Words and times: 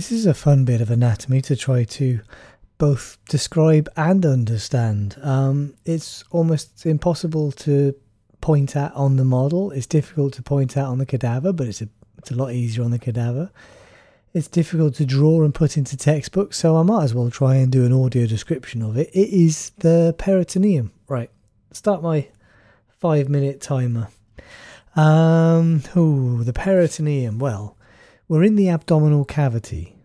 This 0.00 0.12
is 0.12 0.24
a 0.24 0.32
fun 0.32 0.64
bit 0.64 0.80
of 0.80 0.90
anatomy 0.90 1.42
to 1.42 1.54
try 1.54 1.84
to 1.84 2.20
both 2.78 3.18
describe 3.28 3.86
and 3.98 4.24
understand. 4.24 5.18
Um, 5.20 5.74
it's 5.84 6.24
almost 6.30 6.86
impossible 6.86 7.52
to 7.68 7.94
point 8.40 8.76
out 8.76 8.94
on 8.94 9.16
the 9.16 9.26
model. 9.26 9.70
It's 9.72 9.86
difficult 9.86 10.32
to 10.32 10.42
point 10.42 10.74
out 10.78 10.86
on 10.86 10.96
the 10.96 11.04
cadaver, 11.04 11.52
but 11.52 11.66
it's 11.66 11.82
a 11.82 11.88
it's 12.16 12.30
a 12.30 12.34
lot 12.34 12.52
easier 12.52 12.82
on 12.82 12.92
the 12.92 12.98
cadaver. 12.98 13.50
It's 14.32 14.48
difficult 14.48 14.94
to 14.94 15.04
draw 15.04 15.44
and 15.44 15.54
put 15.54 15.76
into 15.76 15.98
textbooks, 15.98 16.56
so 16.56 16.78
I 16.78 16.82
might 16.82 17.04
as 17.04 17.12
well 17.12 17.30
try 17.30 17.56
and 17.56 17.70
do 17.70 17.84
an 17.84 17.92
audio 17.92 18.26
description 18.26 18.80
of 18.80 18.96
it. 18.96 19.10
It 19.12 19.28
is 19.28 19.72
the 19.80 20.14
peritoneum. 20.16 20.92
Right, 21.08 21.30
start 21.72 22.02
my 22.02 22.26
five 22.88 23.28
minute 23.28 23.60
timer. 23.60 24.08
Um, 24.96 25.82
oh, 25.94 26.42
the 26.42 26.54
peritoneum. 26.54 27.38
Well, 27.38 27.76
we're 28.30 28.44
in 28.44 28.54
the 28.54 28.68
abdominal 28.68 29.24
cavity, 29.24 29.96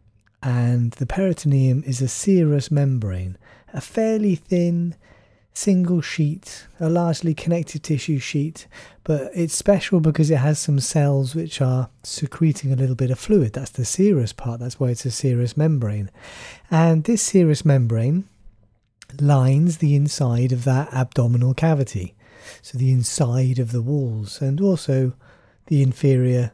and 0.42 0.94
the 0.94 1.06
peritoneum 1.06 1.84
is 1.86 2.02
a 2.02 2.08
serous 2.08 2.72
membrane, 2.72 3.38
a 3.72 3.80
fairly 3.80 4.34
thin 4.34 4.96
single 5.54 6.02
sheet, 6.02 6.66
a 6.80 6.90
largely 6.90 7.36
connective 7.36 7.84
tissue 7.84 8.18
sheet, 8.18 8.66
but 9.04 9.30
it's 9.36 9.54
special 9.54 10.00
because 10.00 10.32
it 10.32 10.38
has 10.38 10.58
some 10.58 10.80
cells 10.80 11.36
which 11.36 11.62
are 11.62 11.92
secreting 12.02 12.74
a 12.74 12.76
little 12.76 12.96
bit 12.96 13.12
of 13.12 13.20
fluid. 13.20 13.54
That's 13.54 13.70
the 13.70 13.86
serous 13.86 14.34
part, 14.34 14.60
that's 14.60 14.80
why 14.80 14.90
it's 14.90 15.06
a 15.06 15.12
serous 15.12 15.56
membrane. 15.56 16.10
And 16.72 17.04
this 17.04 17.22
serous 17.22 17.64
membrane 17.64 18.28
lines 19.22 19.78
the 19.78 19.96
inside 19.96 20.52
of 20.52 20.64
that 20.64 20.92
abdominal 20.92 21.54
cavity, 21.54 22.16
so 22.64 22.80
the 22.80 22.92
inside 22.92 23.60
of 23.60 23.72
the 23.72 23.84
walls, 23.84 24.42
and 24.42 24.60
also 24.60 25.14
the 25.68 25.84
inferior 25.84 26.54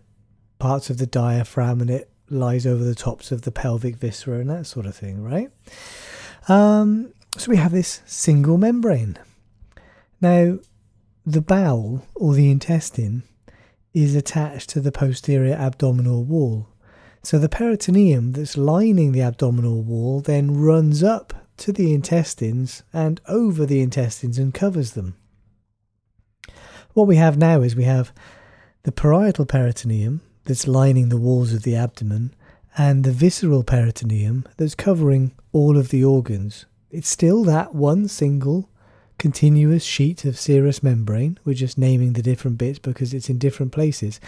parts 0.62 0.90
of 0.90 0.98
the 0.98 1.08
diaphragm 1.08 1.82
and 1.82 1.90
it 1.90 2.10
lies 2.30 2.66
over 2.66 2.84
the 2.84 2.96
tops 2.96 3.32
of 3.32 3.42
the 3.42 3.52
pelvic 3.52 3.98
viscera 3.98 4.40
and 4.40 4.50
that 4.50 4.66
sort 4.66 4.86
of 4.86 4.96
thing, 4.96 5.22
right? 5.22 5.50
Um, 6.48 7.14
so 7.38 7.50
we 7.50 7.58
have 7.58 7.72
this 7.72 8.02
single 8.06 8.58
membrane. 8.58 9.18
Now, 10.22 10.60
the 11.26 11.42
bowel 11.42 12.06
or 12.16 12.34
the 12.34 12.52
intestine 12.52 13.24
is 13.94 14.16
attached 14.16 14.70
to 14.70 14.80
the 14.80 14.92
posterior 14.92 15.54
abdominal 15.54 16.24
wall. 16.24 16.68
So 17.24 17.38
the 17.38 17.50
peritoneum 17.50 18.32
that's 18.32 18.58
lining 18.58 19.12
the 19.12 19.22
abdominal 19.22 19.84
wall 19.84 20.22
then 20.22 20.60
runs 20.60 21.04
up 21.04 21.34
to 21.58 21.72
the 21.72 21.94
intestines 21.94 22.84
and 22.94 23.20
over 23.28 23.66
the 23.66 23.82
intestines 23.82 24.38
and 24.38 24.54
covers 24.54 24.94
them. 24.94 25.16
What 26.94 27.08
we 27.08 27.18
have 27.18 27.38
now 27.38 27.62
is 27.62 27.76
we 27.76 27.84
have 27.84 28.12
the 28.84 28.92
parietal 28.92 29.46
peritoneum, 29.46 30.22
that's 30.46 30.68
lining 30.68 31.10
the 31.10 31.18
walls 31.18 31.54
of 31.54 31.64
the 31.64 31.76
abdomen 31.76 32.34
and 32.78 33.04
the 33.04 33.12
visceral 33.12 33.64
peritoneum 33.64 34.46
that's 34.58 34.76
covering 34.76 35.34
all 35.52 35.78
of 35.78 35.90
the 35.90 36.04
organs. 36.04 36.66
It's 36.90 37.10
still 37.10 37.44
that 37.44 37.76
one 37.76 38.08
single 38.08 38.70
continuous 39.22 39.84
sheet 39.84 40.26
of 40.26 40.40
serous 40.40 40.82
membrane. 40.82 41.38
We're 41.46 41.54
just 41.54 41.78
naming 41.78 42.14
the 42.14 42.24
different 42.24 42.58
bits 42.58 42.80
because 42.80 43.14
it's 43.14 43.30
in 43.30 43.38
different 43.38 43.72
places. 43.72 44.20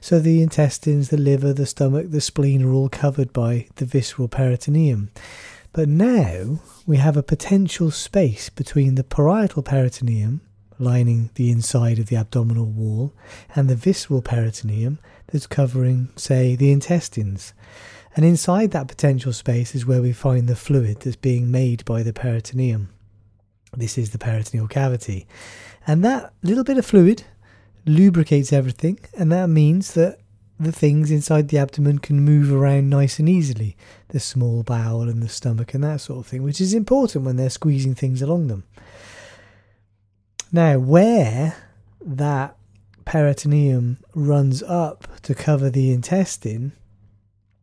So 0.00 0.18
the 0.18 0.40
intestines, 0.40 1.10
the 1.10 1.18
liver, 1.18 1.52
the 1.52 1.66
stomach, 1.66 2.06
the 2.08 2.22
spleen 2.22 2.64
are 2.64 2.72
all 2.72 2.88
covered 2.88 3.32
by 3.34 3.66
the 3.76 3.84
visceral 3.84 4.26
peritoneum. 4.26 5.10
But 5.74 5.90
now 5.90 6.60
we 6.86 6.96
have 6.96 7.16
a 7.16 7.22
potential 7.22 7.90
space 7.90 8.48
between 8.48 8.94
the 8.94 9.04
parietal 9.04 9.62
peritoneum, 9.62 10.40
lining 10.78 11.30
the 11.34 11.50
inside 11.50 11.98
of 11.98 12.06
the 12.06 12.16
abdominal 12.16 12.66
wall, 12.66 13.12
and 13.54 13.68
the 13.68 13.74
visceral 13.74 14.22
peritoneum 14.22 14.98
that's 15.26 15.46
covering, 15.46 16.08
say, 16.16 16.56
the 16.56 16.72
intestines. 16.72 17.52
And 18.16 18.24
inside 18.24 18.70
that 18.72 18.88
potential 18.88 19.32
space 19.32 19.74
is 19.74 19.86
where 19.86 20.02
we 20.02 20.12
find 20.12 20.48
the 20.48 20.56
fluid 20.56 21.00
that's 21.00 21.16
being 21.16 21.50
made 21.50 21.84
by 21.84 22.02
the 22.02 22.12
peritoneum. 22.12 22.88
This 23.76 23.98
is 23.98 24.10
the 24.10 24.18
peritoneal 24.18 24.68
cavity. 24.68 25.26
And 25.86 26.04
that 26.04 26.32
little 26.42 26.64
bit 26.64 26.78
of 26.78 26.86
fluid 26.86 27.24
lubricates 27.86 28.52
everything, 28.52 28.98
and 29.16 29.30
that 29.32 29.48
means 29.48 29.94
that 29.94 30.18
the 30.60 30.72
things 30.72 31.10
inside 31.10 31.48
the 31.48 31.58
abdomen 31.58 32.00
can 32.00 32.20
move 32.20 32.52
around 32.52 32.90
nice 32.90 33.18
and 33.18 33.28
easily 33.28 33.76
the 34.08 34.18
small 34.18 34.64
bowel 34.64 35.02
and 35.02 35.22
the 35.22 35.28
stomach 35.28 35.72
and 35.72 35.84
that 35.84 36.00
sort 36.00 36.18
of 36.18 36.26
thing, 36.26 36.42
which 36.42 36.60
is 36.60 36.74
important 36.74 37.24
when 37.24 37.36
they're 37.36 37.48
squeezing 37.48 37.94
things 37.94 38.20
along 38.20 38.48
them. 38.48 38.64
Now, 40.50 40.78
where 40.78 41.56
that 42.00 42.56
peritoneum 43.04 43.98
runs 44.14 44.62
up 44.62 45.06
to 45.22 45.34
cover 45.34 45.68
the 45.68 45.92
intestine, 45.92 46.72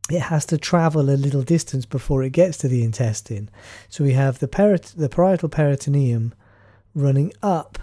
it 0.10 0.22
has 0.22 0.46
to 0.48 0.58
travel 0.58 1.10
a 1.10 1.18
little 1.18 1.42
distance 1.42 1.86
before 1.86 2.22
it 2.22 2.32
gets 2.32 2.58
to 2.60 2.68
the 2.68 2.84
intestine. 2.84 3.50
So 3.90 4.04
we 4.04 4.14
have 4.14 4.38
the, 4.38 4.48
perit- 4.48 4.96
the 4.96 5.10
parietal 5.10 5.50
peritoneum 5.50 6.34
running 6.94 7.34
up 7.42 7.80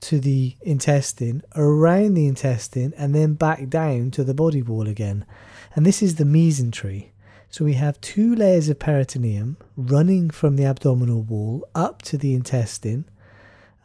to 0.00 0.18
the 0.18 0.56
intestine, 0.62 1.42
around 1.54 2.14
the 2.14 2.26
intestine, 2.26 2.94
and 2.96 3.14
then 3.14 3.34
back 3.34 3.68
down 3.68 4.10
to 4.12 4.24
the 4.24 4.32
body 4.32 4.62
wall 4.62 4.88
again. 4.88 5.26
And 5.74 5.84
this 5.84 6.02
is 6.02 6.14
the 6.14 6.24
mesentery. 6.24 7.10
So 7.50 7.64
we 7.66 7.74
have 7.74 8.00
two 8.00 8.34
layers 8.34 8.70
of 8.70 8.78
peritoneum 8.78 9.58
running 9.76 10.30
from 10.30 10.56
the 10.56 10.64
abdominal 10.64 11.22
wall 11.22 11.68
up 11.74 12.00
to 12.02 12.16
the 12.16 12.32
intestine 12.32 13.04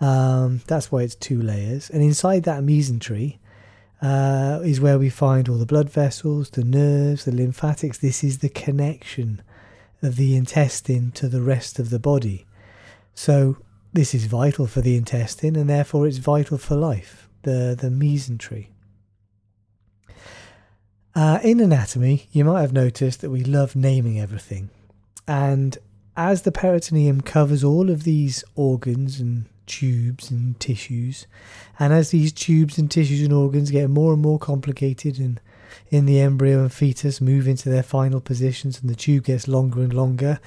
um, 0.01 0.61
that's 0.67 0.91
why 0.91 1.03
it's 1.03 1.15
two 1.15 1.41
layers. 1.41 1.89
And 1.89 2.01
inside 2.01 2.43
that 2.43 2.63
mesentery 2.63 3.37
uh, 4.01 4.59
is 4.63 4.81
where 4.81 4.99
we 4.99 5.09
find 5.09 5.47
all 5.47 5.57
the 5.57 5.65
blood 5.65 5.89
vessels, 5.89 6.49
the 6.49 6.63
nerves, 6.63 7.25
the 7.25 7.31
lymphatics. 7.31 7.97
This 7.97 8.23
is 8.23 8.39
the 8.39 8.49
connection 8.49 9.41
of 10.01 10.17
the 10.17 10.35
intestine 10.35 11.11
to 11.11 11.27
the 11.27 11.41
rest 11.41 11.79
of 11.79 11.89
the 11.89 11.99
body. 11.99 12.45
So 13.13 13.57
this 13.93 14.13
is 14.13 14.25
vital 14.25 14.67
for 14.67 14.81
the 14.81 14.97
intestine, 14.97 15.55
and 15.55 15.69
therefore 15.69 16.05
it's 16.05 16.17
vital 16.17 16.57
for 16.57 16.75
life. 16.75 17.29
The 17.43 17.77
the 17.79 17.89
mesentery. 17.89 18.67
Uh, 21.15 21.39
in 21.43 21.61
anatomy, 21.61 22.27
you 22.33 22.43
might 22.43 22.59
have 22.59 22.73
noticed 22.73 23.21
that 23.21 23.29
we 23.29 23.43
love 23.43 23.73
naming 23.73 24.19
everything, 24.19 24.69
and 25.27 25.77
as 26.17 26.41
the 26.41 26.51
peritoneum 26.51 27.21
covers 27.21 27.63
all 27.63 27.89
of 27.89 28.03
these 28.03 28.43
organs 28.55 29.21
and 29.21 29.45
tubes 29.65 30.31
and 30.31 30.59
tissues. 30.59 31.27
And 31.79 31.93
as 31.93 32.11
these 32.11 32.31
tubes 32.31 32.77
and 32.77 32.89
tissues 32.89 33.21
and 33.21 33.33
organs 33.33 33.71
get 33.71 33.89
more 33.89 34.13
and 34.13 34.21
more 34.21 34.39
complicated 34.39 35.19
and 35.19 35.39
in 35.89 36.05
the 36.05 36.19
embryo 36.19 36.61
and 36.61 36.73
fetus 36.73 37.21
move 37.21 37.47
into 37.47 37.69
their 37.69 37.83
final 37.83 38.21
positions 38.21 38.79
and 38.79 38.89
the 38.89 38.95
tube 38.95 39.25
gets 39.25 39.47
longer 39.47 39.81
and 39.81 39.93
longer, 39.93 40.39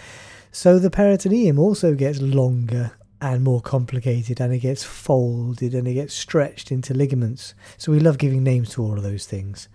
so 0.50 0.78
the 0.78 0.90
peritoneum 0.90 1.58
also 1.58 1.94
gets 1.94 2.20
longer 2.20 2.92
and 3.20 3.42
more 3.42 3.60
complicated 3.60 4.40
and 4.40 4.52
it 4.52 4.60
gets 4.60 4.84
folded 4.84 5.74
and 5.74 5.88
it 5.88 5.94
gets 5.94 6.14
stretched 6.14 6.70
into 6.70 6.94
ligaments. 6.94 7.54
So 7.76 7.92
we 7.92 8.00
love 8.00 8.18
giving 8.18 8.44
names 8.44 8.70
to 8.70 8.82
all 8.82 8.96
of 8.96 9.02
those 9.02 9.26
things. 9.26 9.68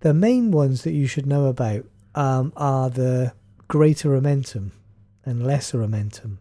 The 0.00 0.14
main 0.14 0.50
ones 0.50 0.82
that 0.82 0.92
you 0.92 1.06
should 1.06 1.26
know 1.26 1.46
about 1.46 1.86
um, 2.14 2.52
are 2.56 2.90
the 2.90 3.32
greater 3.68 4.10
omentum 4.10 4.72
and 5.24 5.46
lesser 5.46 5.78
omentum. 5.78 6.38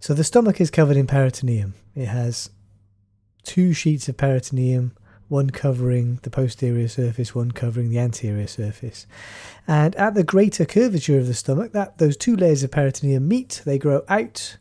So 0.00 0.14
the 0.14 0.24
stomach 0.24 0.60
is 0.60 0.70
covered 0.70 0.96
in 0.96 1.06
peritoneum. 1.06 1.74
It 1.94 2.06
has 2.06 2.50
two 3.42 3.72
sheets 3.72 4.08
of 4.08 4.16
peritoneum, 4.16 4.92
one 5.28 5.50
covering 5.50 6.20
the 6.22 6.30
posterior 6.30 6.88
surface, 6.88 7.34
one 7.34 7.50
covering 7.50 7.90
the 7.90 7.98
anterior 7.98 8.46
surface. 8.46 9.06
And 9.66 9.94
at 9.96 10.14
the 10.14 10.24
greater 10.24 10.64
curvature 10.64 11.18
of 11.18 11.26
the 11.26 11.34
stomach, 11.34 11.72
that 11.72 11.98
those 11.98 12.16
two 12.16 12.36
layers 12.36 12.62
of 12.62 12.70
peritoneum 12.70 13.26
meet, 13.26 13.62
they 13.64 13.78
grow 13.78 14.04
out 14.08 14.56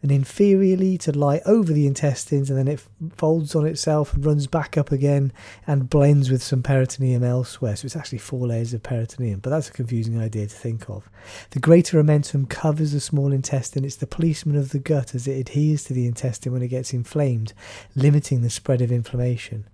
and 0.00 0.10
inferiorly 0.10 0.98
to 1.00 1.16
lie 1.16 1.40
over 1.44 1.72
the 1.72 1.86
intestines, 1.86 2.50
and 2.50 2.58
then 2.58 2.68
it 2.68 2.80
folds 3.16 3.54
on 3.54 3.66
itself 3.66 4.14
and 4.14 4.24
runs 4.24 4.46
back 4.46 4.78
up 4.78 4.92
again 4.92 5.32
and 5.66 5.90
blends 5.90 6.30
with 6.30 6.42
some 6.42 6.62
peritoneum 6.62 7.24
elsewhere. 7.24 7.74
So 7.74 7.86
it's 7.86 7.96
actually 7.96 8.18
four 8.18 8.46
layers 8.46 8.72
of 8.72 8.82
peritoneum, 8.82 9.40
but 9.40 9.50
that's 9.50 9.68
a 9.68 9.72
confusing 9.72 10.20
idea 10.20 10.46
to 10.46 10.54
think 10.54 10.88
of. 10.88 11.10
The 11.50 11.60
greater 11.60 12.00
omentum 12.00 12.48
covers 12.48 12.92
the 12.92 13.00
small 13.00 13.32
intestine. 13.32 13.84
It's 13.84 13.96
the 13.96 14.06
policeman 14.06 14.56
of 14.56 14.70
the 14.70 14.78
gut 14.78 15.14
as 15.14 15.26
it 15.26 15.38
adheres 15.38 15.84
to 15.84 15.94
the 15.94 16.06
intestine 16.06 16.52
when 16.52 16.62
it 16.62 16.68
gets 16.68 16.92
inflamed, 16.92 17.52
limiting 17.96 18.42
the 18.42 18.50
spread 18.50 18.80
of 18.80 18.92
inflammation. 18.92 19.66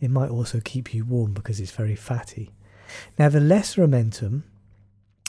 It 0.00 0.10
might 0.10 0.30
also 0.30 0.60
keep 0.64 0.94
you 0.94 1.04
warm 1.04 1.32
because 1.32 1.58
it's 1.58 1.70
very 1.70 1.96
fatty. 1.96 2.50
Now, 3.18 3.28
the 3.28 3.40
lesser 3.40 3.86
omentum 3.86 4.42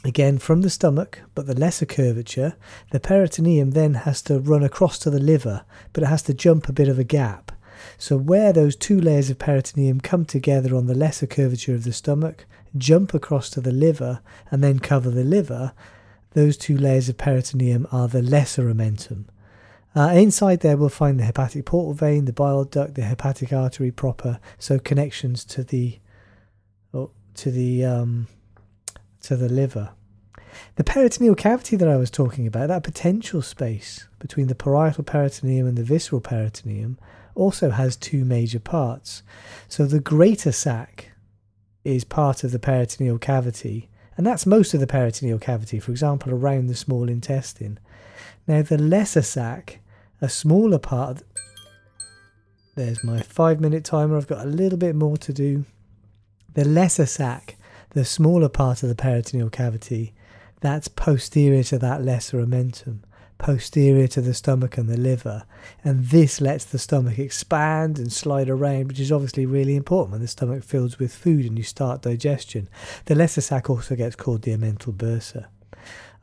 Again, 0.06 0.38
from 0.38 0.62
the 0.62 0.70
stomach, 0.70 1.22
but 1.34 1.48
the 1.48 1.58
lesser 1.58 1.86
curvature, 1.86 2.56
the 2.92 3.00
peritoneum 3.00 3.72
then 3.72 3.94
has 3.94 4.22
to 4.24 4.40
run 4.40 4.62
across 4.62 5.00
to 5.00 5.10
the 5.10 5.20
liver, 5.20 5.64
but 5.94 6.04
it 6.04 6.08
has 6.08 6.22
to 6.24 6.34
jump 6.34 6.68
a 6.68 6.74
bit 6.74 6.90
of 6.90 7.00
a 7.00 7.06
gap. 7.06 7.54
So, 7.98 8.18
where 8.18 8.52
those 8.52 8.76
two 8.76 9.00
layers 9.00 9.30
of 9.30 9.40
peritoneum 9.40 10.02
come 10.02 10.26
together 10.26 10.76
on 10.76 10.88
the 10.88 10.96
lesser 10.96 11.26
curvature 11.26 11.74
of 11.74 11.86
the 11.86 11.94
stomach, 11.94 12.46
jump 12.78 13.14
across 13.14 13.50
to 13.52 13.62
the 13.62 13.72
liver, 13.72 14.20
and 14.52 14.62
then 14.62 14.80
cover 14.80 15.10
the 15.10 15.24
liver, 15.24 15.72
those 16.32 16.58
two 16.58 16.78
layers 16.78 17.08
of 17.08 17.18
peritoneum 17.18 17.88
are 17.92 18.08
the 18.10 18.22
lesser 18.22 18.64
omentum. 18.74 19.26
Uh, 19.96 20.10
inside 20.10 20.62
there, 20.62 20.76
we'll 20.76 20.90
find 20.90 21.20
the 21.20 21.24
hepatic 21.24 21.66
portal 21.66 21.94
vein, 21.94 22.26
the 22.26 22.34
bile 22.34 22.66
duct, 22.66 22.96
the 22.96 23.04
hepatic 23.04 23.54
artery 23.54 23.92
proper, 23.92 24.40
so 24.58 24.80
connections 24.80 25.46
to 25.46 25.64
the, 25.64 26.00
oh, 26.94 27.12
to 27.36 27.52
the 27.52 27.86
um, 27.86 28.28
to 29.24 29.36
the 29.36 29.50
liver. 29.50 29.92
The 30.75 30.84
peritoneal 30.84 31.36
cavity 31.36 31.75
that 31.75 31.88
I 31.88 31.98
was 31.98 32.12
talking 32.12 32.46
about, 32.46 32.68
that 32.68 32.84
potential 32.84 33.42
space 33.42 34.08
between 34.20 34.48
the 34.48 34.56
parietal 34.56 35.04
peritoneum 35.04 35.68
and 35.68 35.78
the 35.78 35.84
visceral 35.84 36.22
peritoneum, 36.22 36.98
also 37.36 37.72
has 37.72 37.96
two 37.96 38.24
major 38.24 38.60
parts. 38.60 39.24
So 39.68 39.86
the 39.86 40.00
greater 40.00 40.52
sac 40.52 41.12
is 41.84 42.04
part 42.04 42.44
of 42.44 42.52
the 42.52 42.60
peritoneal 42.60 43.18
cavity, 43.18 43.90
and 44.16 44.25
that's 44.25 44.46
most 44.46 44.74
of 44.74 44.80
the 44.80 44.88
peritoneal 44.88 45.40
cavity, 45.40 45.80
for 45.80 45.92
example, 45.92 46.31
around 46.31 46.68
the 46.68 46.76
small 46.76 47.10
intestine. 47.10 47.80
Now, 48.48 48.62
the 48.62 48.78
lesser 48.78 49.24
sac, 49.24 49.80
a 50.22 50.30
smaller 50.30 50.80
part, 50.80 51.24
there's 52.76 53.04
my 53.04 53.22
five 53.22 53.60
minute 53.60 53.84
timer, 53.84 54.18
I've 54.18 54.28
got 54.28 54.46
a 54.46 54.50
little 54.50 54.78
bit 54.78 54.96
more 54.96 55.18
to 55.18 55.34
do. 55.34 55.66
The 56.54 56.66
lesser 56.66 57.06
sac, 57.06 57.56
the 57.94 58.06
smaller 58.06 58.50
part 58.50 58.84
of 58.84 58.90
the 58.90 58.95
peritoneal 58.95 59.50
cavity, 59.50 60.13
that's 60.62 60.88
posterior 60.88 61.63
to 61.63 61.80
that 61.80 62.04
lesser 62.04 62.38
omentum 62.38 63.00
posterior 63.44 64.07
to 64.07 64.22
the 64.22 64.34
stomach 64.34 64.78
and 64.78 64.88
the 64.88 64.98
liver. 64.98 65.44
And 65.84 66.06
this 66.06 66.40
lets 66.40 66.63
the 66.63 66.80
stomach 66.80 67.19
expand 67.19 68.00
and 68.00 68.12
slide 68.12 68.50
around, 68.50 68.88
which 68.88 69.01
is 69.01 69.12
obviously 69.12 69.45
really 69.45 69.75
important 69.75 70.13
when 70.13 70.22
the 70.22 70.28
stomach 70.30 70.63
fills 70.63 70.98
with 70.98 71.13
food 71.13 71.45
and 71.45 71.57
you 71.57 71.63
start 71.63 72.01
digestion. 72.01 72.69
The 73.06 73.16
lesser 73.16 73.42
sac 73.42 73.69
also 73.69 73.95
gets 73.95 74.16
called 74.16 74.44
the 74.44 74.56
omental 74.56 74.94
bursa. 74.94 75.48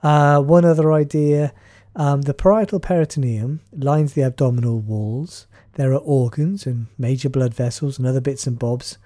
Uh, 0.02 0.40
one 0.40 0.64
other 0.64 0.92
idea 0.92 1.52
um, 1.96 2.22
the 2.22 2.34
parietal 2.34 2.78
peritoneum 2.78 3.60
lines 3.72 4.14
the 4.14 4.22
abdominal 4.22 4.78
walls. 4.78 5.48
There 5.74 5.92
are 5.92 5.98
organs 5.98 6.64
and 6.64 6.86
major 6.96 7.28
blood 7.28 7.52
vessels 7.52 7.98
and 7.98 8.06
other 8.06 8.20
bits 8.20 8.46
and 8.46 8.58
bobs 8.58 8.96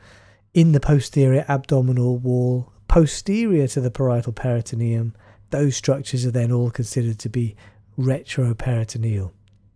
in 0.54 0.70
the 0.70 0.80
posterior 0.80 1.44
abdominal 1.48 2.16
wall, 2.16 2.72
posterior 2.86 3.66
to 3.66 3.80
the 3.80 3.90
parietal 3.90 4.32
peritoneum. 4.32 5.14
Those 5.50 5.76
structures 5.76 6.24
are 6.24 6.30
then 6.30 6.52
all 6.52 6.70
considered 6.70 7.18
to 7.18 7.28
be 7.28 7.56
retroperitoneal. 7.98 9.32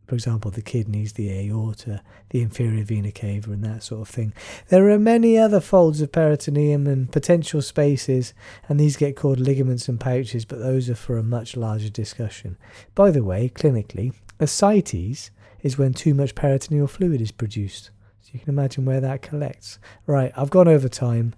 For 0.06 0.14
example, 0.14 0.50
the 0.50 0.62
kidneys, 0.62 1.12
the 1.12 1.30
aorta, 1.30 2.02
the 2.30 2.40
inferior 2.40 2.82
vena 2.84 3.12
cava, 3.12 3.52
and 3.52 3.62
that 3.64 3.82
sort 3.82 4.02
of 4.02 4.08
thing. 4.08 4.32
There 4.68 4.88
are 4.88 4.98
many 4.98 5.36
other 5.36 5.60
folds 5.60 6.00
of 6.00 6.12
peritoneum 6.12 6.86
and 6.86 7.12
potential 7.12 7.60
spaces, 7.60 8.32
and 8.68 8.80
these 8.80 8.96
get 8.96 9.16
called 9.16 9.38
ligaments 9.38 9.86
and 9.88 10.00
pouches, 10.00 10.46
but 10.46 10.60
those 10.60 10.88
are 10.88 10.94
for 10.94 11.18
a 11.18 11.22
much 11.22 11.56
larger 11.56 11.90
discussion. 11.90 12.56
By 12.94 13.10
the 13.10 13.22
way, 13.22 13.50
clinically, 13.54 14.14
ascites 14.40 15.30
is 15.62 15.76
when 15.76 15.92
too 15.92 16.14
much 16.14 16.34
peritoneal 16.34 16.86
fluid 16.86 17.20
is 17.20 17.32
produced. 17.32 17.90
You 18.32 18.40
can 18.40 18.50
imagine 18.50 18.84
where 18.84 19.00
that 19.00 19.22
collects. 19.22 19.78
Right, 20.06 20.32
I've 20.36 20.50
gone 20.50 20.68
over 20.68 20.88
time, 20.88 21.34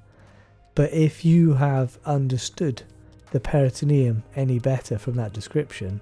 but 0.74 0.92
if 0.92 1.24
you 1.24 1.54
have 1.54 1.98
understood 2.04 2.82
the 3.30 3.40
peritoneum 3.40 4.22
any 4.34 4.58
better 4.58 4.98
from 4.98 5.14
that 5.14 5.32
description, 5.32 6.00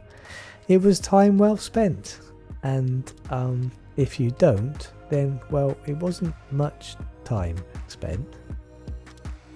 it 0.68 0.80
was 0.80 0.98
time 1.00 1.38
well 1.38 1.56
spent. 1.56 2.20
And 2.62 3.12
um, 3.30 3.70
if 3.96 4.18
you 4.18 4.30
don't, 4.32 4.90
then, 5.10 5.40
well, 5.50 5.76
it 5.86 5.96
wasn't 5.96 6.34
much 6.50 6.96
time 7.24 7.56
spent. 7.86 8.26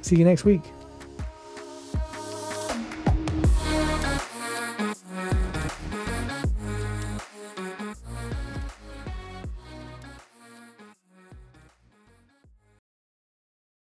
See 0.03 0.17
you 0.17 0.25
next 0.25 0.45
week. 0.45 0.63